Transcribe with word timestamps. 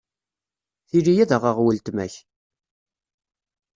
Tili 0.89 1.13
ad 1.23 1.31
aɣeɣ 1.37 1.57
weltma-k. 1.63 2.15